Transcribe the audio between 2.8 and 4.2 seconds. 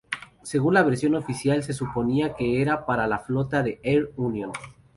para la flota de Air